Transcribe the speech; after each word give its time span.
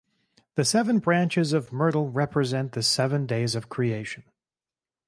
The 0.55 0.65
seven 0.65 0.97
branches 0.97 1.53
of 1.53 1.71
myrtle 1.71 2.09
represent 2.09 2.71
the 2.71 2.81
seven 2.81 3.27
days 3.27 3.53
of 3.53 3.69
creation. 3.69 4.23